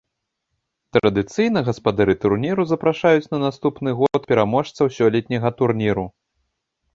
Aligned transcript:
Традыцыйна 0.95 1.59
гаспадары 1.67 2.15
турніру 2.23 2.65
запрашаюць 2.71 3.29
на 3.35 3.39
наступны 3.45 3.89
год 4.01 4.21
пераможцаў 4.33 4.85
сёлетняга 4.97 5.49
турніру. 5.63 6.09